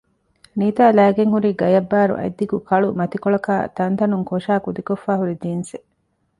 ނީތާ 0.59 0.83
ލައިގެން 0.97 1.31
ހުރީ 1.35 1.49
ގަޔަށްބާރު 1.61 2.13
އަތްދިގު 2.19 2.57
ކަޅު 2.69 2.87
މަތިކޮޅަކާއި 2.99 3.65
ތަންތަނުން 3.77 4.25
ކޮށައި 4.29 4.63
ކުދިކޮށްފައި 4.65 5.19
ހުރި 5.21 5.35
ޖިންސެއް 5.43 5.87